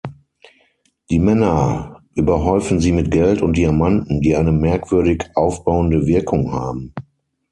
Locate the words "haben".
6.51-6.95